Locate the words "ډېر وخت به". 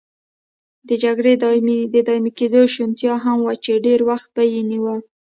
3.85-4.43